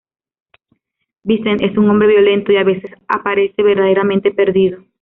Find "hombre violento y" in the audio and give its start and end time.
1.87-2.57